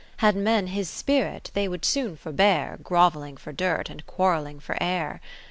[0.17, 4.75] 40 Had men his spirit, they would soon forbear Grovelling for dirt, and quarrelling for
[4.81, 5.21] air.